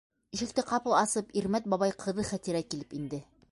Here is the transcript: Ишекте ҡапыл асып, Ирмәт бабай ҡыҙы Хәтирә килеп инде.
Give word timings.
Ишекте 0.37 0.63
ҡапыл 0.69 0.95
асып, 1.01 1.29
Ирмәт 1.41 1.69
бабай 1.75 1.95
ҡыҙы 2.05 2.25
Хәтирә 2.33 2.65
килеп 2.73 3.01
инде. 3.03 3.25